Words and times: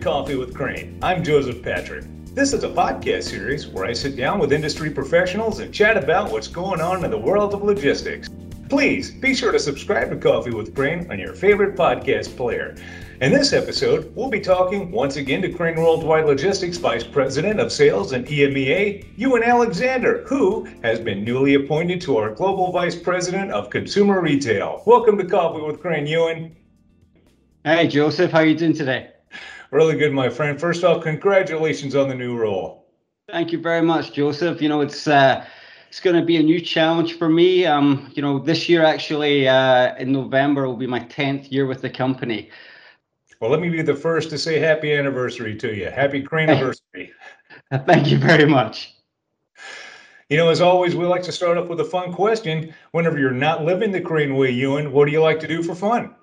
Coffee 0.00 0.36
with 0.36 0.54
Crane. 0.54 0.98
I'm 1.02 1.22
Joseph 1.22 1.62
Patrick. 1.62 2.06
This 2.34 2.54
is 2.54 2.64
a 2.64 2.70
podcast 2.70 3.24
series 3.24 3.66
where 3.66 3.84
I 3.84 3.92
sit 3.92 4.16
down 4.16 4.38
with 4.38 4.50
industry 4.50 4.88
professionals 4.88 5.58
and 5.58 5.74
chat 5.74 5.98
about 5.98 6.32
what's 6.32 6.48
going 6.48 6.80
on 6.80 7.04
in 7.04 7.10
the 7.10 7.18
world 7.18 7.52
of 7.52 7.62
logistics. 7.62 8.30
Please 8.70 9.10
be 9.10 9.34
sure 9.34 9.52
to 9.52 9.58
subscribe 9.58 10.08
to 10.08 10.16
Coffee 10.16 10.54
with 10.54 10.74
Crane 10.74 11.10
on 11.10 11.18
your 11.18 11.34
favorite 11.34 11.76
podcast 11.76 12.34
player. 12.34 12.76
In 13.20 13.30
this 13.30 13.52
episode, 13.52 14.10
we'll 14.16 14.30
be 14.30 14.40
talking 14.40 14.90
once 14.90 15.16
again 15.16 15.42
to 15.42 15.52
Crane 15.52 15.76
Worldwide 15.76 16.24
Logistics 16.24 16.78
Vice 16.78 17.04
President 17.04 17.60
of 17.60 17.70
Sales 17.70 18.12
and 18.12 18.26
EMEA, 18.26 19.06
Ewan 19.18 19.42
Alexander, 19.42 20.24
who 20.26 20.66
has 20.82 20.98
been 20.98 21.24
newly 21.24 21.56
appointed 21.56 22.00
to 22.02 22.16
our 22.16 22.30
Global 22.30 22.72
Vice 22.72 22.96
President 22.96 23.50
of 23.50 23.68
Consumer 23.68 24.22
Retail. 24.22 24.82
Welcome 24.86 25.18
to 25.18 25.26
Coffee 25.26 25.60
with 25.60 25.78
Crane, 25.78 26.06
Ewan. 26.06 26.56
Hey, 27.64 27.86
Joseph, 27.86 28.30
how 28.30 28.38
are 28.38 28.46
you 28.46 28.56
doing 28.56 28.72
today? 28.72 29.10
Really 29.70 29.96
good, 29.96 30.12
my 30.12 30.28
friend. 30.28 30.60
First 30.60 30.82
off, 30.82 31.02
congratulations 31.02 31.94
on 31.94 32.08
the 32.08 32.14
new 32.14 32.36
role. 32.36 32.86
Thank 33.30 33.52
you 33.52 33.60
very 33.60 33.82
much, 33.82 34.12
Joseph. 34.12 34.60
You 34.60 34.68
know, 34.68 34.80
it's 34.80 35.06
uh, 35.06 35.46
it's 35.88 36.00
going 36.00 36.16
to 36.16 36.24
be 36.24 36.36
a 36.36 36.42
new 36.42 36.60
challenge 36.60 37.18
for 37.18 37.28
me. 37.28 37.66
Um, 37.66 38.10
you 38.14 38.22
know, 38.22 38.40
this 38.40 38.68
year 38.68 38.84
actually 38.84 39.48
uh, 39.48 39.94
in 39.96 40.10
November 40.10 40.66
will 40.66 40.76
be 40.76 40.88
my 40.88 40.98
tenth 41.00 41.52
year 41.52 41.66
with 41.66 41.82
the 41.82 41.90
company. 41.90 42.50
Well, 43.40 43.50
let 43.50 43.60
me 43.60 43.70
be 43.70 43.82
the 43.82 43.94
first 43.94 44.28
to 44.30 44.38
say 44.38 44.58
happy 44.58 44.92
anniversary 44.92 45.56
to 45.56 45.74
you. 45.74 45.88
Happy 45.88 46.20
Crane 46.20 46.50
anniversary. 46.50 47.12
Thank 47.86 48.10
you 48.10 48.18
very 48.18 48.46
much. 48.46 48.94
You 50.28 50.36
know, 50.36 50.48
as 50.48 50.60
always, 50.60 50.94
we 50.94 51.06
like 51.06 51.22
to 51.24 51.32
start 51.32 51.56
off 51.56 51.68
with 51.68 51.80
a 51.80 51.84
fun 51.84 52.12
question. 52.12 52.74
Whenever 52.90 53.18
you're 53.18 53.30
not 53.30 53.64
living 53.64 53.92
the 53.92 54.00
Crane 54.00 54.34
way, 54.34 54.50
Ewan, 54.50 54.92
what 54.92 55.06
do 55.06 55.12
you 55.12 55.22
like 55.22 55.40
to 55.40 55.48
do 55.48 55.62
for 55.62 55.74
fun? 55.74 56.14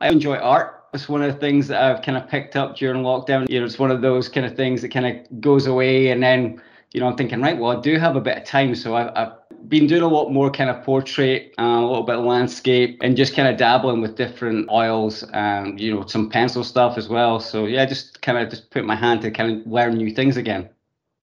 I 0.00 0.08
enjoy 0.08 0.36
art. 0.36 0.77
It's 0.94 1.08
one 1.08 1.22
of 1.22 1.32
the 1.32 1.38
things 1.38 1.68
that 1.68 1.82
I've 1.82 2.02
kind 2.02 2.16
of 2.16 2.28
picked 2.28 2.56
up 2.56 2.76
during 2.76 3.02
lockdown. 3.02 3.48
You 3.48 3.60
know, 3.60 3.66
it's 3.66 3.78
one 3.78 3.90
of 3.90 4.00
those 4.00 4.28
kind 4.28 4.46
of 4.46 4.56
things 4.56 4.82
that 4.82 4.88
kind 4.90 5.06
of 5.06 5.40
goes 5.40 5.66
away, 5.66 6.08
and 6.08 6.22
then 6.22 6.60
you 6.92 7.00
know, 7.00 7.06
I'm 7.06 7.16
thinking, 7.16 7.42
right, 7.42 7.58
well, 7.58 7.76
I 7.76 7.80
do 7.80 7.98
have 7.98 8.16
a 8.16 8.20
bit 8.20 8.38
of 8.38 8.44
time, 8.44 8.74
so 8.74 8.96
I've, 8.96 9.10
I've 9.14 9.32
been 9.68 9.86
doing 9.86 10.02
a 10.02 10.08
lot 10.08 10.30
more 10.30 10.50
kind 10.50 10.70
of 10.70 10.82
portrait, 10.82 11.52
uh, 11.58 11.62
a 11.62 11.86
little 11.86 12.02
bit 12.04 12.16
of 12.16 12.24
landscape, 12.24 12.98
and 13.02 13.16
just 13.16 13.34
kind 13.36 13.48
of 13.48 13.58
dabbling 13.58 14.00
with 14.00 14.16
different 14.16 14.70
oils 14.70 15.22
and 15.34 15.78
you 15.78 15.94
know 15.94 16.06
some 16.06 16.30
pencil 16.30 16.64
stuff 16.64 16.96
as 16.96 17.08
well. 17.08 17.40
So 17.40 17.66
yeah, 17.66 17.84
just 17.84 18.22
kind 18.22 18.38
of 18.38 18.48
just 18.48 18.70
put 18.70 18.84
my 18.84 18.96
hand 18.96 19.22
to 19.22 19.30
kind 19.30 19.60
of 19.60 19.66
learn 19.66 19.94
new 19.94 20.14
things 20.14 20.36
again. 20.36 20.70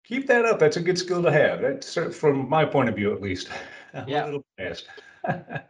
Keep 0.05 0.27
that 0.27 0.45
up. 0.45 0.59
That's 0.59 0.77
a 0.77 0.83
good 0.83 0.99
skill 0.99 1.23
to 1.23 1.33
have. 1.33 1.63
That's 1.63 1.95
from 2.15 2.49
my 2.49 2.67
point 2.67 2.91
of 2.91 2.97
view, 2.97 3.13
at 3.15 3.23
least. 3.23 3.49
yeah. 4.07 4.39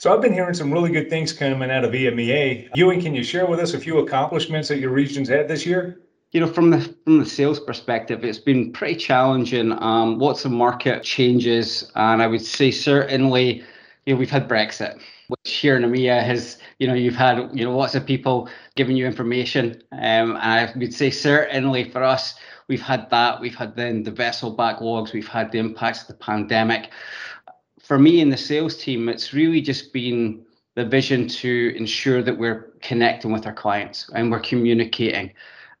so 0.00 0.14
I've 0.14 0.22
been 0.22 0.32
hearing 0.32 0.54
some 0.54 0.72
really 0.72 0.90
good 0.90 1.10
things 1.10 1.30
coming 1.32 1.70
out 1.70 1.84
of 1.84 1.92
EMEA. 1.92 2.70
Ewan, 2.74 3.02
can 3.02 3.14
you 3.14 3.22
share 3.22 3.44
with 3.44 3.60
us 3.60 3.74
a 3.74 3.78
few 3.78 3.98
accomplishments 3.98 4.68
that 4.68 4.78
your 4.78 4.90
region's 4.90 5.28
had 5.28 5.46
this 5.46 5.66
year? 5.66 6.00
you 6.32 6.40
know, 6.40 6.46
from 6.46 6.70
the 6.70 6.80
from 7.04 7.18
the 7.18 7.26
sales 7.26 7.58
perspective, 7.58 8.24
it's 8.24 8.38
been 8.38 8.72
pretty 8.72 8.94
challenging. 8.94 9.72
Um, 9.82 10.18
lots 10.18 10.44
of 10.44 10.52
market 10.52 11.02
changes, 11.02 11.90
and 11.96 12.22
I 12.22 12.26
would 12.26 12.44
say 12.44 12.70
certainly, 12.70 13.64
you 14.06 14.14
know, 14.14 14.18
we've 14.18 14.30
had 14.30 14.48
Brexit, 14.48 15.00
which 15.28 15.52
here 15.52 15.76
in 15.76 15.82
EMEA 15.82 16.22
has, 16.22 16.58
you 16.78 16.86
know, 16.86 16.94
you've 16.94 17.16
had, 17.16 17.50
you 17.52 17.64
know, 17.64 17.76
lots 17.76 17.94
of 17.94 18.06
people 18.06 18.48
giving 18.76 18.96
you 18.96 19.06
information, 19.06 19.82
um, 19.92 20.36
and 20.36 20.38
I 20.38 20.72
would 20.76 20.94
say 20.94 21.10
certainly 21.10 21.90
for 21.90 22.04
us, 22.04 22.36
we've 22.68 22.80
had 22.80 23.10
that. 23.10 23.40
We've 23.40 23.54
had 23.54 23.74
then 23.74 24.04
the 24.04 24.12
vessel 24.12 24.56
backlogs. 24.56 25.12
We've 25.12 25.28
had 25.28 25.50
the 25.50 25.58
impacts 25.58 26.02
of 26.02 26.08
the 26.08 26.14
pandemic. 26.14 26.90
For 27.90 27.98
me 27.98 28.20
in 28.20 28.28
the 28.28 28.36
sales 28.36 28.76
team, 28.76 29.08
it's 29.08 29.32
really 29.32 29.60
just 29.60 29.92
been 29.92 30.44
the 30.76 30.84
vision 30.84 31.26
to 31.26 31.74
ensure 31.76 32.22
that 32.22 32.38
we're 32.38 32.70
connecting 32.82 33.32
with 33.32 33.46
our 33.46 33.52
clients 33.52 34.08
and 34.14 34.30
we're 34.30 34.38
communicating. 34.38 35.32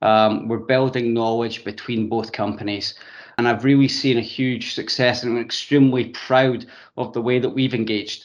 Um, 0.02 0.48
we're 0.48 0.58
building 0.58 1.14
knowledge 1.14 1.62
between 1.62 2.08
both 2.08 2.32
companies. 2.32 2.94
And 3.38 3.46
I've 3.46 3.62
really 3.62 3.86
seen 3.86 4.18
a 4.18 4.22
huge 4.22 4.74
success 4.74 5.22
and 5.22 5.38
I'm 5.38 5.44
extremely 5.44 6.06
proud 6.06 6.66
of 6.96 7.12
the 7.12 7.22
way 7.22 7.38
that 7.38 7.50
we've 7.50 7.74
engaged. 7.74 8.24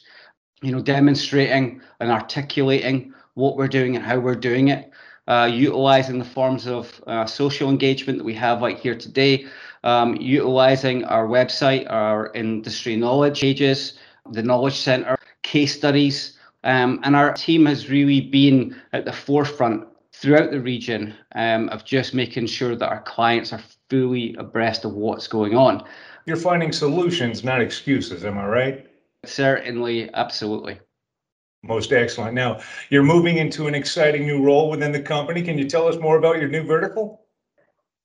You 0.63 0.71
know, 0.71 0.81
demonstrating 0.81 1.79
and 1.99 2.09
articulating 2.09 3.13
what 3.35 3.55
we're 3.55 3.67
doing 3.67 3.95
and 3.95 4.03
how 4.03 4.17
we're 4.17 4.33
doing 4.33 4.69
it, 4.69 4.89
uh, 5.27 5.47
utilizing 5.53 6.17
the 6.17 6.25
forms 6.25 6.65
of 6.65 7.03
uh, 7.05 7.27
social 7.27 7.69
engagement 7.69 8.17
that 8.17 8.25
we 8.25 8.33
have 8.33 8.63
like 8.63 8.79
here 8.79 8.97
today, 8.97 9.45
um, 9.85 10.15
utilizing 10.17 11.05
our 11.05 11.27
website, 11.27 11.89
our 11.89 12.31
industry 12.33 12.95
knowledge 12.95 13.39
pages, 13.39 13.93
the 14.31 14.43
knowledge 14.43 14.77
center, 14.77 15.17
case 15.43 15.75
studies. 15.75 16.37
Um, 16.63 16.99
and 17.03 17.15
our 17.15 17.31
team 17.31 17.67
has 17.67 17.89
really 17.89 18.19
been 18.19 18.75
at 18.91 19.05
the 19.05 19.13
forefront 19.13 19.87
throughout 20.11 20.49
the 20.49 20.59
region 20.59 21.13
um, 21.35 21.69
of 21.69 21.85
just 21.85 22.13
making 22.15 22.47
sure 22.47 22.75
that 22.75 22.89
our 22.89 23.03
clients 23.03 23.53
are 23.53 23.61
fully 23.89 24.35
abreast 24.39 24.83
of 24.83 24.93
what's 24.93 25.27
going 25.27 25.55
on. 25.55 25.83
You're 26.25 26.37
finding 26.37 26.71
solutions, 26.71 27.43
not 27.43 27.61
excuses, 27.61 28.25
am 28.25 28.39
I 28.39 28.47
right? 28.47 28.87
Certainly, 29.25 30.09
absolutely. 30.15 30.79
Most 31.61 31.91
excellent. 31.91 32.33
Now, 32.33 32.61
you're 32.89 33.03
moving 33.03 33.37
into 33.37 33.67
an 33.67 33.75
exciting 33.75 34.25
new 34.25 34.43
role 34.43 34.69
within 34.69 34.91
the 34.91 35.01
company. 35.01 35.43
Can 35.43 35.57
you 35.57 35.69
tell 35.69 35.87
us 35.87 35.97
more 35.99 36.17
about 36.17 36.39
your 36.39 36.47
new 36.47 36.63
vertical? 36.63 37.24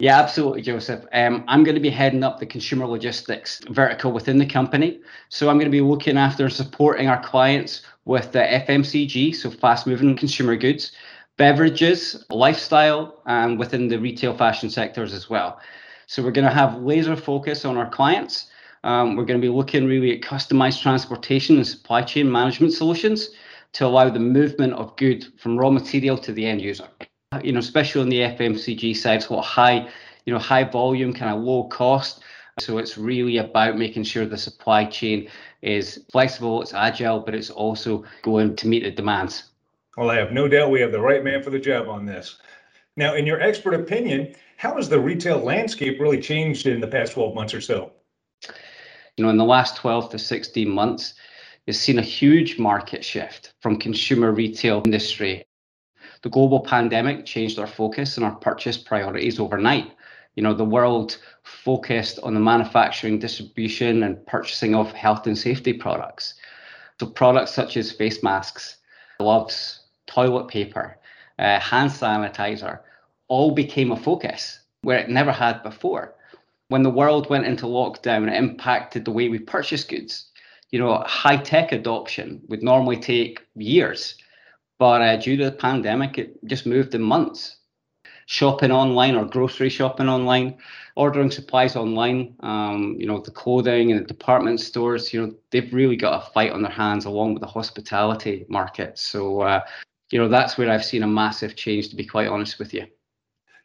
Yeah, 0.00 0.18
absolutely, 0.18 0.62
Joseph. 0.62 1.04
Um, 1.12 1.44
I'm 1.46 1.62
going 1.62 1.74
to 1.74 1.80
be 1.80 1.90
heading 1.90 2.24
up 2.24 2.38
the 2.38 2.46
consumer 2.46 2.86
logistics 2.86 3.60
vertical 3.68 4.12
within 4.12 4.38
the 4.38 4.46
company. 4.46 4.98
So 5.28 5.50
I'm 5.50 5.58
going 5.58 5.70
to 5.70 5.70
be 5.70 5.82
looking 5.82 6.16
after 6.16 6.44
and 6.44 6.52
supporting 6.52 7.06
our 7.06 7.22
clients 7.22 7.82
with 8.06 8.32
the 8.32 8.38
FMCG, 8.38 9.36
so 9.36 9.50
fast 9.50 9.86
moving 9.86 10.16
consumer 10.16 10.56
goods, 10.56 10.92
beverages, 11.36 12.24
lifestyle, 12.30 13.20
and 13.26 13.58
within 13.58 13.88
the 13.88 13.98
retail 13.98 14.34
fashion 14.34 14.70
sectors 14.70 15.12
as 15.12 15.28
well. 15.28 15.60
So 16.06 16.22
we're 16.22 16.30
going 16.30 16.48
to 16.48 16.54
have 16.54 16.80
laser 16.80 17.14
focus 17.14 17.66
on 17.66 17.76
our 17.76 17.90
clients. 17.90 18.46
Um, 18.84 19.16
we're 19.16 19.26
going 19.26 19.38
to 19.38 19.46
be 19.46 19.52
looking 19.52 19.84
really 19.84 20.16
at 20.16 20.22
customized 20.22 20.80
transportation 20.80 21.56
and 21.56 21.66
supply 21.66 22.00
chain 22.00 22.32
management 22.32 22.72
solutions 22.72 23.28
to 23.74 23.84
allow 23.84 24.08
the 24.08 24.18
movement 24.18 24.72
of 24.72 24.96
good 24.96 25.26
from 25.38 25.58
raw 25.58 25.68
material 25.68 26.16
to 26.16 26.32
the 26.32 26.46
end 26.46 26.62
user. 26.62 26.88
Uh, 27.32 27.40
you 27.44 27.52
know, 27.52 27.60
especially 27.60 28.02
on 28.02 28.08
the 28.08 28.18
FMCG 28.18 28.96
side, 28.96 29.22
so 29.22 29.40
high, 29.40 29.88
you 30.24 30.32
know, 30.32 30.38
high 30.38 30.64
volume, 30.64 31.12
kind 31.12 31.32
of 31.32 31.40
low 31.40 31.62
cost. 31.64 32.22
So 32.58 32.78
it's 32.78 32.98
really 32.98 33.36
about 33.36 33.78
making 33.78 34.02
sure 34.02 34.26
the 34.26 34.36
supply 34.36 34.84
chain 34.84 35.28
is 35.62 36.04
flexible, 36.10 36.60
it's 36.60 36.74
agile, 36.74 37.20
but 37.20 37.36
it's 37.36 37.48
also 37.48 38.04
going 38.22 38.56
to 38.56 38.66
meet 38.66 38.82
the 38.82 38.90
demands. 38.90 39.44
Well, 39.96 40.10
I 40.10 40.16
have 40.16 40.32
no 40.32 40.48
doubt 40.48 40.72
we 40.72 40.80
have 40.80 40.90
the 40.90 41.00
right 41.00 41.22
man 41.22 41.40
for 41.40 41.50
the 41.50 41.60
job 41.60 41.88
on 41.88 42.04
this. 42.04 42.38
Now, 42.96 43.14
in 43.14 43.26
your 43.26 43.40
expert 43.40 43.74
opinion, 43.74 44.34
how 44.56 44.74
has 44.74 44.88
the 44.88 44.98
retail 44.98 45.38
landscape 45.38 46.00
really 46.00 46.20
changed 46.20 46.66
in 46.66 46.80
the 46.80 46.88
past 46.88 47.12
12 47.12 47.32
months 47.36 47.54
or 47.54 47.60
so? 47.60 47.92
You 49.16 49.24
know, 49.24 49.30
in 49.30 49.36
the 49.36 49.44
last 49.44 49.76
12 49.76 50.10
to 50.10 50.18
16 50.18 50.68
months, 50.68 51.14
you've 51.64 51.76
seen 51.76 52.00
a 52.00 52.02
huge 52.02 52.58
market 52.58 53.04
shift 53.04 53.52
from 53.60 53.78
consumer 53.78 54.32
retail 54.32 54.82
industry. 54.84 55.44
The 56.22 56.30
global 56.30 56.60
pandemic 56.60 57.24
changed 57.24 57.58
our 57.58 57.66
focus 57.66 58.16
and 58.16 58.26
our 58.26 58.34
purchase 58.34 58.76
priorities 58.76 59.40
overnight. 59.40 59.92
You 60.34 60.42
know, 60.42 60.54
the 60.54 60.64
world 60.64 61.18
focused 61.42 62.18
on 62.22 62.34
the 62.34 62.40
manufacturing, 62.40 63.18
distribution, 63.18 64.02
and 64.02 64.24
purchasing 64.26 64.74
of 64.74 64.92
health 64.92 65.26
and 65.26 65.36
safety 65.36 65.72
products. 65.72 66.34
So 67.00 67.06
products 67.06 67.52
such 67.52 67.76
as 67.76 67.90
face 67.90 68.22
masks, 68.22 68.76
gloves, 69.18 69.80
toilet 70.06 70.48
paper, 70.48 70.98
uh, 71.38 71.58
hand 71.58 71.90
sanitizer, 71.90 72.80
all 73.28 73.52
became 73.52 73.92
a 73.92 73.96
focus 73.96 74.60
where 74.82 74.98
it 74.98 75.08
never 75.08 75.32
had 75.32 75.62
before. 75.62 76.14
When 76.68 76.82
the 76.82 76.90
world 76.90 77.30
went 77.30 77.46
into 77.46 77.66
lockdown, 77.66 78.28
it 78.28 78.36
impacted 78.36 79.04
the 79.04 79.10
way 79.10 79.28
we 79.28 79.38
purchase 79.38 79.84
goods. 79.84 80.26
You 80.70 80.78
know, 80.78 81.02
high 81.06 81.38
tech 81.38 81.72
adoption 81.72 82.42
would 82.48 82.62
normally 82.62 82.98
take 82.98 83.40
years, 83.56 84.14
but 84.80 85.02
uh, 85.02 85.16
due 85.16 85.36
to 85.36 85.44
the 85.44 85.52
pandemic, 85.52 86.16
it 86.16 86.42
just 86.46 86.64
moved 86.64 86.94
in 86.94 87.02
months. 87.02 87.58
Shopping 88.24 88.72
online 88.72 89.14
or 89.14 89.26
grocery 89.26 89.68
shopping 89.68 90.08
online, 90.08 90.56
ordering 90.96 91.30
supplies 91.30 91.76
online, 91.76 92.34
um, 92.40 92.96
you 92.98 93.06
know, 93.06 93.20
the 93.20 93.30
clothing 93.30 93.92
and 93.92 94.00
the 94.00 94.04
department 94.04 94.58
stores, 94.58 95.12
you 95.12 95.20
know, 95.20 95.34
they've 95.50 95.72
really 95.74 95.96
got 95.96 96.22
a 96.22 96.32
fight 96.32 96.52
on 96.52 96.62
their 96.62 96.72
hands 96.72 97.04
along 97.04 97.34
with 97.34 97.42
the 97.42 97.46
hospitality 97.46 98.46
market. 98.48 98.98
So, 98.98 99.42
uh, 99.42 99.60
you 100.10 100.18
know, 100.18 100.28
that's 100.28 100.56
where 100.56 100.70
I've 100.70 100.84
seen 100.84 101.02
a 101.02 101.06
massive 101.06 101.56
change, 101.56 101.90
to 101.90 101.96
be 101.96 102.06
quite 102.06 102.28
honest 102.28 102.58
with 102.58 102.72
you. 102.72 102.86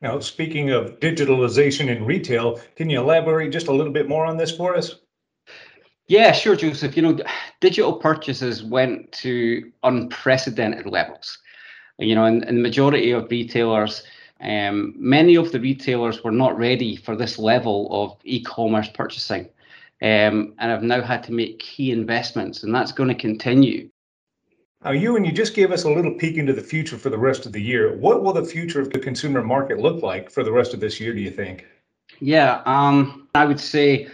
Now, 0.01 0.19
speaking 0.19 0.71
of 0.71 0.99
digitalization 0.99 1.87
in 1.87 2.05
retail, 2.05 2.59
can 2.75 2.89
you 2.89 2.99
elaborate 2.99 3.53
just 3.53 3.67
a 3.67 3.73
little 3.73 3.93
bit 3.93 4.09
more 4.09 4.25
on 4.25 4.35
this 4.35 4.53
for 4.53 4.75
us? 4.75 4.95
Yeah, 6.07 6.31
sure, 6.31 6.55
Joseph. 6.55 6.95
You 6.95 7.03
know, 7.03 7.19
digital 7.61 7.93
purchases 7.93 8.63
went 8.63 9.11
to 9.13 9.71
unprecedented 9.83 10.85
levels. 10.85 11.37
You 11.97 12.15
know, 12.15 12.25
and, 12.25 12.43
and 12.43 12.57
the 12.57 12.61
majority 12.61 13.11
of 13.11 13.31
retailers, 13.31 14.03
um, 14.41 14.93
many 14.97 15.35
of 15.35 15.51
the 15.51 15.59
retailers 15.59 16.23
were 16.23 16.31
not 16.31 16.57
ready 16.57 16.97
for 16.97 17.15
this 17.15 17.39
level 17.39 17.87
of 17.91 18.17
e-commerce 18.25 18.89
purchasing, 18.93 19.45
um, 20.01 20.53
and 20.59 20.71
have 20.71 20.83
now 20.83 21.01
had 21.01 21.23
to 21.23 21.31
make 21.31 21.59
key 21.59 21.91
investments, 21.91 22.63
and 22.63 22.75
that's 22.75 22.91
going 22.91 23.07
to 23.07 23.15
continue 23.15 23.89
Now, 24.83 24.91
you 24.91 25.15
and 25.15 25.25
you 25.25 25.31
just 25.31 25.55
gave 25.55 25.71
us 25.71 25.85
a 25.85 25.89
little 25.89 26.13
peek 26.15 26.35
into 26.35 26.51
the 26.51 26.61
future 26.61 26.97
for 26.97 27.09
the 27.09 27.17
rest 27.17 27.45
of 27.45 27.53
the 27.53 27.61
year. 27.61 27.95
What 27.95 28.21
will 28.21 28.33
the 28.33 28.43
future 28.43 28.81
of 28.81 28.91
the 28.91 28.99
consumer 28.99 29.41
market 29.41 29.79
look 29.79 30.03
like 30.03 30.29
for 30.29 30.43
the 30.43 30.51
rest 30.51 30.73
of 30.73 30.81
this 30.81 30.99
year, 30.99 31.13
do 31.13 31.21
you 31.21 31.31
think? 31.31 31.65
Yeah, 32.19 32.61
um, 32.65 33.29
I 33.35 33.45
would 33.45 33.59
say 33.59 34.09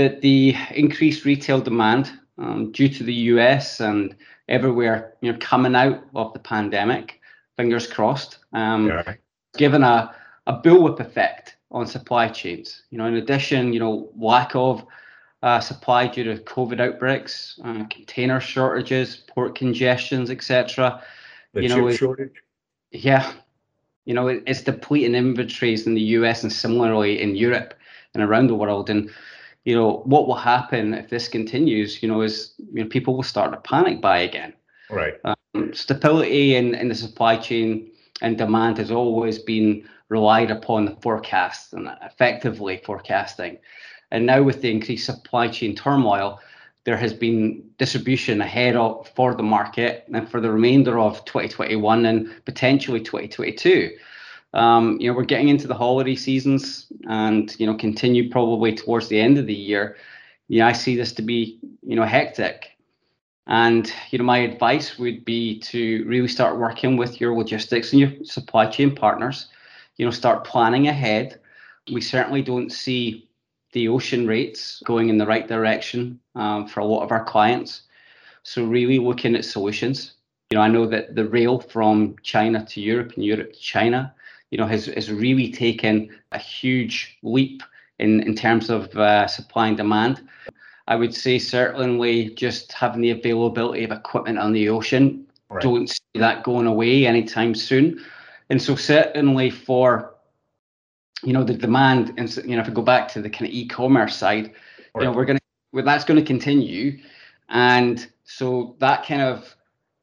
that 0.00 0.22
the 0.22 0.56
increased 0.74 1.26
retail 1.26 1.60
demand 1.60 2.10
um, 2.38 2.72
due 2.72 2.88
to 2.88 3.04
the 3.04 3.12
US 3.34 3.80
and 3.80 4.16
everywhere, 4.48 5.12
you 5.20 5.30
know, 5.30 5.38
coming 5.42 5.76
out 5.76 6.02
of 6.14 6.32
the 6.32 6.38
pandemic, 6.38 7.20
fingers 7.58 7.86
crossed, 7.86 8.38
um, 8.54 8.88
yeah. 8.88 9.14
given 9.58 9.82
a, 9.82 10.14
a 10.46 10.58
bullwhip 10.62 11.00
effect 11.00 11.56
on 11.70 11.86
supply 11.86 12.28
chains. 12.28 12.84
You 12.88 12.96
know, 12.96 13.04
in 13.04 13.16
addition, 13.16 13.74
you 13.74 13.78
know, 13.78 14.10
lack 14.16 14.54
of 14.54 14.86
uh, 15.42 15.60
supply 15.60 16.06
due 16.06 16.24
to 16.24 16.42
COVID 16.44 16.80
outbreaks, 16.80 17.60
uh, 17.62 17.84
container 17.90 18.40
shortages, 18.40 19.16
port 19.16 19.54
congestions, 19.54 20.30
etc. 20.30 21.02
You 21.52 21.68
know, 21.68 21.90
chip 21.90 21.98
shortage. 21.98 22.36
Yeah, 22.90 23.30
you 24.06 24.14
know, 24.14 24.28
it, 24.28 24.44
it's 24.46 24.62
depleting 24.62 25.14
inventories 25.14 25.86
in 25.86 25.92
the 25.92 26.16
US 26.16 26.42
and 26.42 26.50
similarly 26.50 27.20
in 27.20 27.36
Europe 27.36 27.74
and 28.14 28.22
around 28.22 28.46
the 28.46 28.54
world. 28.54 28.88
And 28.88 29.10
you 29.64 29.74
know, 29.74 30.02
what 30.04 30.26
will 30.26 30.36
happen 30.36 30.94
if 30.94 31.10
this 31.10 31.28
continues? 31.28 32.02
You 32.02 32.08
know, 32.08 32.22
is 32.22 32.54
you 32.72 32.82
know 32.82 32.88
people 32.88 33.16
will 33.16 33.22
start 33.22 33.52
to 33.52 33.58
panic 33.58 34.00
buy 34.00 34.20
again. 34.20 34.54
Right. 34.88 35.14
Um, 35.24 35.72
stability 35.74 36.56
in 36.56 36.74
in 36.74 36.88
the 36.88 36.94
supply 36.94 37.36
chain 37.36 37.90
and 38.22 38.36
demand 38.36 38.78
has 38.78 38.90
always 38.90 39.38
been 39.38 39.88
relied 40.08 40.50
upon 40.50 40.84
the 40.84 40.96
forecast 41.02 41.72
and 41.72 41.88
effectively 42.02 42.80
forecasting. 42.84 43.58
And 44.10 44.26
now 44.26 44.42
with 44.42 44.60
the 44.60 44.70
increased 44.70 45.06
supply 45.06 45.48
chain 45.48 45.74
turmoil, 45.74 46.40
there 46.84 46.96
has 46.96 47.12
been 47.12 47.62
distribution 47.78 48.40
ahead 48.40 48.74
of 48.74 49.08
for 49.14 49.34
the 49.34 49.42
market 49.42 50.04
and 50.12 50.28
for 50.28 50.40
the 50.40 50.50
remainder 50.50 50.98
of 50.98 51.24
2021 51.26 52.06
and 52.06 52.44
potentially 52.44 53.00
2022. 53.00 53.90
Um, 54.52 54.98
you 55.00 55.08
know, 55.08 55.16
we're 55.16 55.24
getting 55.24 55.48
into 55.48 55.68
the 55.68 55.74
holiday 55.74 56.16
seasons 56.16 56.86
and 57.08 57.54
you 57.58 57.66
know 57.66 57.74
continue 57.74 58.30
probably 58.30 58.74
towards 58.74 59.08
the 59.08 59.20
end 59.20 59.38
of 59.38 59.46
the 59.46 59.54
year. 59.54 59.96
Yeah, 60.48 60.66
I 60.66 60.72
see 60.72 60.96
this 60.96 61.12
to 61.12 61.22
be 61.22 61.58
you 61.82 61.96
know 61.96 62.04
hectic. 62.04 62.76
And 63.46 63.92
you 64.10 64.18
know, 64.18 64.24
my 64.24 64.38
advice 64.38 64.98
would 64.98 65.24
be 65.24 65.58
to 65.60 66.04
really 66.06 66.28
start 66.28 66.58
working 66.58 66.96
with 66.96 67.20
your 67.20 67.36
logistics 67.36 67.92
and 67.92 68.00
your 68.00 68.12
supply 68.24 68.66
chain 68.66 68.94
partners. 68.94 69.48
You 69.96 70.04
know, 70.04 70.10
start 70.10 70.44
planning 70.44 70.88
ahead. 70.88 71.40
We 71.92 72.00
certainly 72.00 72.42
don't 72.42 72.70
see 72.70 73.28
the 73.72 73.88
ocean 73.88 74.26
rates 74.26 74.82
going 74.84 75.08
in 75.08 75.18
the 75.18 75.26
right 75.26 75.46
direction 75.46 76.18
um, 76.34 76.66
for 76.66 76.80
a 76.80 76.84
lot 76.84 77.02
of 77.02 77.12
our 77.12 77.24
clients. 77.24 77.82
So 78.42 78.64
really 78.64 78.98
looking 78.98 79.36
at 79.36 79.44
solutions. 79.44 80.14
You 80.50 80.58
know, 80.58 80.62
I 80.62 80.68
know 80.68 80.86
that 80.86 81.14
the 81.14 81.28
rail 81.28 81.60
from 81.60 82.16
China 82.22 82.64
to 82.66 82.80
Europe 82.80 83.12
and 83.14 83.24
Europe 83.24 83.52
to 83.52 83.58
China, 83.60 84.12
you 84.50 84.58
know, 84.58 84.66
has, 84.66 84.86
has 84.86 85.10
really 85.10 85.50
taken 85.50 86.10
a 86.32 86.38
huge 86.38 87.18
leap 87.22 87.62
in, 87.98 88.20
in 88.20 88.34
terms 88.34 88.70
of 88.70 88.94
uh, 88.96 89.26
supply 89.26 89.68
and 89.68 89.76
demand. 89.76 90.22
I 90.88 90.96
would 90.96 91.14
say 91.14 91.38
certainly 91.38 92.30
just 92.30 92.72
having 92.72 93.00
the 93.00 93.10
availability 93.10 93.84
of 93.84 93.92
equipment 93.92 94.38
on 94.38 94.52
the 94.52 94.68
ocean, 94.68 95.26
right. 95.48 95.62
don't 95.62 95.88
see 95.88 96.00
that 96.14 96.42
going 96.42 96.66
away 96.66 97.06
anytime 97.06 97.54
soon. 97.54 98.04
And 98.48 98.60
so 98.60 98.74
certainly 98.74 99.50
for 99.50 100.14
you 101.22 101.32
know 101.32 101.44
the 101.44 101.54
demand 101.54 102.14
and 102.16 102.34
you 102.38 102.56
know 102.56 102.62
if 102.62 102.68
we 102.68 102.74
go 102.74 102.82
back 102.82 103.08
to 103.08 103.20
the 103.20 103.30
kind 103.30 103.46
of 103.46 103.52
e-commerce 103.52 104.16
side 104.16 104.46
right. 104.94 105.02
you 105.02 105.04
know 105.04 105.12
we're 105.12 105.24
going 105.24 105.36
to 105.36 105.44
well, 105.72 105.84
that's 105.84 106.04
going 106.04 106.18
to 106.18 106.26
continue 106.26 106.98
and 107.50 108.10
so 108.24 108.74
that 108.78 109.04
kind 109.04 109.22
of 109.22 109.54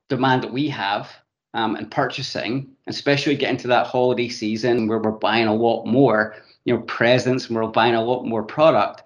demand 0.09 0.44
that 0.44 0.53
we 0.53 0.69
have 0.69 1.09
um, 1.53 1.75
and 1.75 1.89
purchasing 1.91 2.69
especially 2.88 3.35
getting 3.35 3.57
to 3.57 3.67
that 3.67 3.88
holiday 3.88 4.29
season 4.29 4.88
where 4.88 4.99
we're 4.99 5.11
buying 5.11 5.47
a 5.47 5.53
lot 5.53 5.85
more 5.85 6.35
you 6.65 6.73
know 6.73 6.81
presents 6.81 7.47
and 7.47 7.55
we're 7.55 7.67
buying 7.67 7.95
a 7.95 8.03
lot 8.03 8.25
more 8.25 8.44
product 8.44 9.03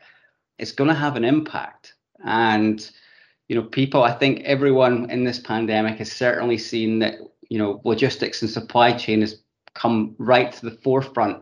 it's 0.59 0.71
going 0.71 0.88
to 0.88 0.93
have 0.93 1.15
an 1.15 1.23
impact 1.23 1.93
and 2.25 2.91
you 3.47 3.55
know 3.55 3.63
people 3.63 4.03
i 4.03 4.11
think 4.11 4.41
everyone 4.41 5.09
in 5.09 5.23
this 5.23 5.39
pandemic 5.39 5.97
has 5.97 6.11
certainly 6.11 6.57
seen 6.57 6.99
that 6.99 7.15
you 7.49 7.57
know 7.57 7.81
logistics 7.83 8.41
and 8.41 8.51
supply 8.51 8.91
chain 8.91 9.21
has 9.21 9.41
come 9.73 10.15
right 10.17 10.51
to 10.51 10.69
the 10.69 10.77
forefront 10.77 11.41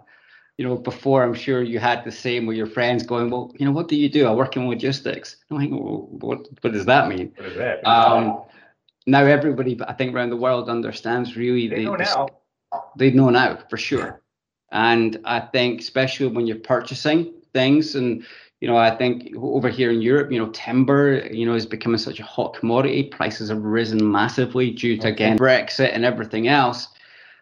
you 0.60 0.66
know, 0.68 0.76
before 0.76 1.24
I'm 1.24 1.34
sure 1.34 1.64
you 1.64 1.80
had 1.80 2.04
the 2.04 2.12
same 2.12 2.46
with 2.46 2.58
your 2.58 2.68
friends 2.68 3.04
going, 3.04 3.30
well, 3.30 3.50
you 3.58 3.66
know, 3.66 3.72
what 3.72 3.88
do 3.88 3.96
you 3.96 4.10
do? 4.10 4.28
I 4.28 4.34
work 4.34 4.58
in 4.58 4.68
logistics. 4.68 5.38
I'm 5.50 5.56
like, 5.56 5.70
well, 5.72 6.10
what, 6.12 6.50
what 6.60 6.74
does 6.74 6.86
that 6.86 7.08
mean? 7.08 7.32
What 7.38 7.48
is 7.48 7.56
that? 7.56 7.88
Um, 7.88 8.42
now 9.06 9.26
everybody, 9.26 9.80
I 9.88 9.94
think, 9.94 10.14
around 10.14 10.30
the 10.30 10.38
world 10.38 10.70
understands 10.70 11.36
really. 11.36 11.68
They 11.68 11.76
the, 11.78 11.84
know 11.84 11.96
now. 11.96 12.28
They 12.98 13.12
know 13.12 13.30
now 13.30 13.60
for 13.70 13.78
sure. 13.78 14.22
And 14.72 15.20
I 15.26 15.40
think, 15.40 15.82
especially 15.82 16.28
when 16.28 16.46
you're 16.46 16.58
purchasing 16.58 17.34
things, 17.54 17.96
and 17.96 18.24
you 18.62 18.68
know, 18.68 18.78
I 18.78 18.96
think 18.96 19.36
over 19.38 19.70
here 19.70 19.90
in 19.90 20.02
Europe, 20.02 20.32
you 20.32 20.38
know, 20.38 20.50
timber, 20.50 21.28
you 21.32 21.46
know, 21.46 21.56
is 21.56 21.66
becoming 21.66 21.98
such 21.98 22.20
a 22.20 22.24
hot 22.24 22.56
commodity. 22.56 23.04
Prices 23.04 23.50
have 23.50 23.64
risen 23.64 24.12
massively 24.12 24.72
due 24.72 24.98
to 24.98 25.08
again 25.08 25.38
mm-hmm. 25.38 25.46
Brexit 25.46 25.94
and 25.94 26.06
everything 26.06 26.48
else. 26.48 26.88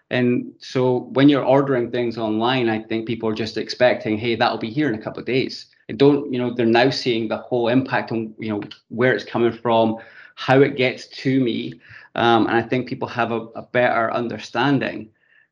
And 0.10 0.54
so 0.60 1.10
when 1.14 1.28
you're 1.28 1.44
ordering 1.44 1.92
things 1.92 2.18
online, 2.18 2.70
I 2.70 2.82
think 2.84 3.08
people 3.08 3.28
are 3.28 3.36
just 3.36 3.58
expecting, 3.58 4.18
hey, 4.18 4.36
that'll 4.36 4.58
be 4.58 4.70
here 4.70 4.88
in 4.88 4.96
a 4.96 5.02
couple 5.02 5.20
of 5.20 5.26
days. 5.26 5.66
And 5.90 5.98
don't, 5.98 6.32
you 6.32 6.40
know, 6.40 6.54
they're 6.54 6.66
now 6.66 6.90
seeing 6.90 7.28
the 7.28 7.38
whole 7.38 7.68
impact 7.68 8.12
on, 8.12 8.34
you 8.40 8.50
know, 8.50 8.62
where 8.90 9.14
it's 9.14 9.26
coming 9.26 9.52
from, 9.52 9.98
how 10.38 10.62
it 10.62 10.78
gets 10.78 11.08
to 11.08 11.42
me. 11.42 11.74
Um, 12.14 12.46
and 12.46 12.56
I 12.56 12.62
think 12.62 12.88
people 12.88 13.08
have 13.08 13.32
a, 13.32 13.42
a 13.56 13.64
better 13.64 14.14
understanding. 14.14 15.10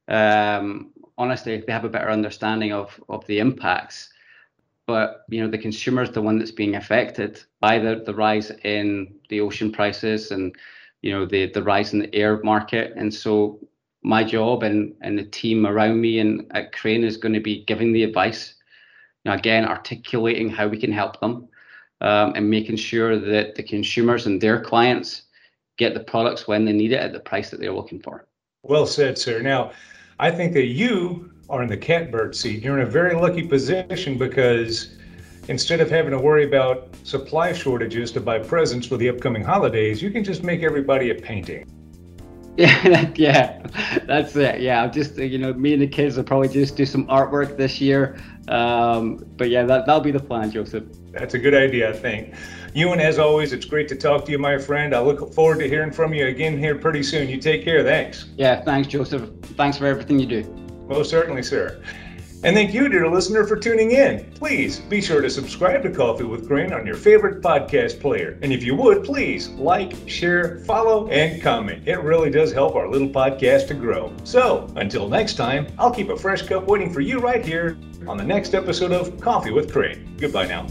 Um, 0.07 0.91
honestly, 1.17 1.63
they 1.65 1.73
have 1.73 1.85
a 1.85 1.89
better 1.89 2.11
understanding 2.11 2.71
of 2.71 2.99
of 3.09 3.25
the 3.25 3.39
impacts. 3.39 4.13
But 4.85 5.25
you 5.27 5.41
know, 5.41 5.49
the 5.49 5.57
consumer 5.57 6.03
is 6.03 6.11
the 6.11 6.21
one 6.21 6.37
that's 6.37 6.51
being 6.51 6.75
affected 6.75 7.43
by 7.59 7.79
the, 7.79 8.03
the 8.05 8.13
rise 8.13 8.51
in 8.63 9.15
the 9.29 9.41
ocean 9.41 9.71
prices 9.71 10.29
and 10.29 10.55
you 11.01 11.11
know 11.11 11.25
the 11.25 11.51
the 11.51 11.63
rise 11.63 11.93
in 11.93 11.99
the 11.99 12.15
air 12.15 12.39
market. 12.43 12.93
And 12.95 13.11
so 13.11 13.59
my 14.03 14.23
job 14.23 14.61
and, 14.61 14.93
and 15.01 15.17
the 15.17 15.25
team 15.25 15.65
around 15.65 15.99
me 15.99 16.19
and 16.19 16.45
at 16.51 16.73
Crane 16.73 17.03
is 17.03 17.17
going 17.17 17.33
to 17.33 17.39
be 17.39 17.65
giving 17.65 17.91
the 17.91 18.03
advice. 18.03 18.53
You 19.23 19.31
know, 19.31 19.37
again, 19.37 19.65
articulating 19.65 20.49
how 20.49 20.67
we 20.67 20.77
can 20.77 20.91
help 20.91 21.19
them 21.19 21.47
um, 22.01 22.33
and 22.35 22.49
making 22.49 22.75
sure 22.75 23.17
that 23.17 23.55
the 23.55 23.63
consumers 23.63 24.25
and 24.25 24.39
their 24.39 24.61
clients 24.61 25.23
get 25.77 25.93
the 25.93 25.99
products 25.99 26.47
when 26.47 26.65
they 26.65 26.73
need 26.73 26.91
it 26.91 26.99
at 26.99 27.13
the 27.13 27.19
price 27.19 27.49
that 27.49 27.59
they're 27.59 27.73
looking 27.73 27.99
for. 27.99 28.27
Well 28.63 28.87
said, 28.87 29.17
sir. 29.17 29.41
Now, 29.41 29.71
I 30.19 30.31
think 30.31 30.53
that 30.53 30.65
you 30.65 31.31
are 31.49 31.61
in 31.61 31.69
the 31.69 31.77
catbird 31.77 32.35
seat. 32.35 32.63
You're 32.63 32.79
in 32.79 32.87
a 32.87 32.89
very 32.89 33.15
lucky 33.15 33.47
position 33.47 34.17
because 34.17 34.95
instead 35.47 35.81
of 35.81 35.89
having 35.89 36.11
to 36.11 36.19
worry 36.19 36.45
about 36.45 36.89
supply 37.03 37.53
shortages 37.53 38.11
to 38.13 38.21
buy 38.21 38.39
presents 38.39 38.87
for 38.87 38.97
the 38.97 39.09
upcoming 39.09 39.43
holidays, 39.43 40.01
you 40.01 40.09
can 40.09 40.23
just 40.23 40.43
make 40.43 40.63
everybody 40.63 41.11
a 41.11 41.15
painting. 41.15 41.69
Yeah, 42.57 43.11
yeah, 43.15 43.61
that's 44.05 44.35
it. 44.35 44.61
Yeah, 44.61 44.83
I'm 44.83 44.91
just 44.91 45.17
you 45.17 45.37
know, 45.37 45.53
me 45.53 45.73
and 45.73 45.81
the 45.81 45.87
kids 45.87 46.15
will 46.17 46.23
probably 46.23 46.47
just 46.47 46.75
do 46.77 46.85
some 46.85 47.05
artwork 47.07 47.57
this 47.57 47.81
year. 47.81 48.17
Um, 48.47 49.25
but 49.37 49.49
yeah, 49.49 49.63
that 49.65 49.85
that'll 49.85 50.01
be 50.01 50.11
the 50.11 50.19
plan, 50.19 50.51
Joseph. 50.51 50.85
That's 51.15 51.33
a 51.33 51.39
good 51.39 51.53
idea, 51.53 51.89
I 51.89 51.93
think. 51.93 52.33
Ewan, 52.73 52.99
as 52.99 53.19
always, 53.19 53.53
it's 53.53 53.65
great 53.65 53.87
to 53.87 53.95
talk 53.95 54.25
to 54.25 54.31
you, 54.31 54.37
my 54.37 54.57
friend. 54.57 54.93
I 54.93 54.99
look 54.99 55.33
forward 55.33 55.59
to 55.59 55.69
hearing 55.69 55.91
from 55.91 56.13
you 56.13 56.27
again 56.27 56.57
here 56.57 56.75
pretty 56.75 57.03
soon. 57.03 57.29
You 57.29 57.37
take 57.37 57.63
care. 57.63 57.83
Thanks. 57.83 58.25
Yeah, 58.35 58.61
thanks, 58.61 58.89
Joseph. 58.89 59.29
Thanks 59.55 59.77
for 59.77 59.85
everything 59.85 60.19
you 60.19 60.27
do. 60.27 60.43
Most 60.87 61.09
certainly, 61.09 61.41
sir. 61.41 61.81
And 62.43 62.55
thank 62.55 62.73
you, 62.73 62.89
dear 62.89 63.09
listener, 63.09 63.45
for 63.45 63.55
tuning 63.55 63.91
in. 63.91 64.29
Please 64.35 64.81
be 64.81 65.01
sure 65.01 65.21
to 65.21 65.29
subscribe 65.29 65.81
to 65.83 65.89
Coffee 65.89 66.25
with 66.25 66.47
Crane 66.47 66.73
on 66.73 66.85
your 66.85 66.95
favorite 66.95 67.41
podcast 67.41 67.99
player. 67.99 68.37
And 68.43 68.51
if 68.53 68.61
you 68.61 68.75
would, 68.75 69.03
please 69.03 69.49
like, 69.51 69.93
share, 70.07 70.59
follow, 70.59 71.07
and 71.07 71.41
comment. 71.41 71.87
It 71.87 72.01
really 72.01 72.29
does 72.29 72.51
help 72.51 72.75
our 72.75 72.87
little 72.87 73.09
podcast 73.09 73.67
to 73.69 73.73
grow. 73.73 74.13
So 74.25 74.71
until 74.75 75.07
next 75.07 75.35
time, 75.35 75.67
I'll 75.79 75.91
keep 75.91 76.09
a 76.09 76.17
fresh 76.17 76.43
cup 76.43 76.67
waiting 76.67 76.93
for 76.93 77.01
you 77.01 77.19
right 77.19 77.43
here 77.43 77.77
on 78.05 78.17
the 78.17 78.23
next 78.23 78.53
episode 78.53 78.91
of 78.91 79.19
Coffee 79.19 79.51
with 79.51 79.71
Crane. 79.71 80.15
Goodbye 80.17 80.47
now. 80.47 80.67